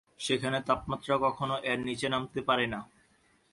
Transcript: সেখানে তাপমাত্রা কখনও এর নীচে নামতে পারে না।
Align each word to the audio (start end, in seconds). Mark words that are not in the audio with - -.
সেখানে 0.19 0.57
তাপমাত্রা 0.67 1.15
কখনও 1.17 1.57
এর 1.63 1.79
নীচে 1.79 2.07
নামতে 2.09 2.39
পারে 2.41 2.65
না। 2.67 2.79